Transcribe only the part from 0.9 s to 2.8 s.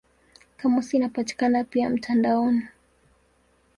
inapatikana pia mtandaoni.